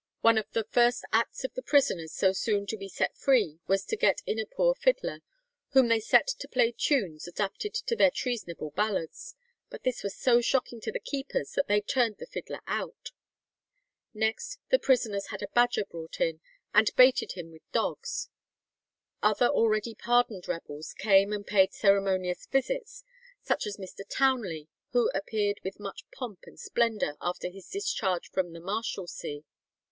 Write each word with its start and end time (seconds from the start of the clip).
One 0.21 0.39
of 0.39 0.49
the 0.53 0.63
first 0.63 1.03
acts 1.13 1.43
of 1.43 1.53
the 1.53 1.61
prisoners 1.61 2.11
so 2.11 2.31
soon 2.33 2.65
to 2.65 2.75
be 2.75 2.89
set 2.89 3.15
free 3.15 3.59
was 3.67 3.85
to 3.85 3.95
get 3.95 4.23
in 4.25 4.39
a 4.39 4.47
poor 4.47 4.73
fiddler, 4.73 5.21
"whom 5.73 5.89
they 5.89 5.99
set 5.99 6.25
to 6.39 6.47
play 6.47 6.71
tunes 6.75 7.27
adapted 7.27 7.75
to 7.75 7.95
their 7.95 8.09
treasonable 8.09 8.71
ballads;... 8.71 9.35
but 9.69 9.83
this 9.83 10.01
was 10.01 10.17
so 10.17 10.41
shocking 10.41 10.81
to 10.81 10.91
the 10.91 10.99
keepers 10.99 11.51
that 11.51 11.67
they 11.67 11.81
turned 11.81 12.17
the 12.17 12.25
fiddler 12.25 12.61
out." 12.65 13.11
Next 14.11 14.57
the 14.71 14.79
prisoners 14.79 15.27
had 15.27 15.43
a 15.43 15.47
badger 15.49 15.85
brought 15.85 16.19
in, 16.19 16.41
and 16.73 16.89
baited 16.95 17.33
him 17.33 17.51
with 17.51 17.71
dogs. 17.71 18.27
Other 19.21 19.49
already 19.49 19.93
pardoned 19.93 20.47
rebels 20.47 20.95
came 20.97 21.31
and 21.31 21.45
paid 21.45 21.73
ceremonious 21.75 22.47
visits, 22.47 23.03
such 23.43 23.67
as 23.67 23.77
Mr. 23.77 24.01
Townley, 24.09 24.67
who 24.93 25.11
appeared 25.13 25.59
with 25.63 25.79
much 25.79 26.09
pomp 26.09 26.45
and 26.47 26.59
splendour 26.59 27.17
after 27.21 27.49
his 27.49 27.69
discharge 27.69 28.31
from 28.31 28.53
the 28.53 28.59
Marshalsea. 28.59 29.43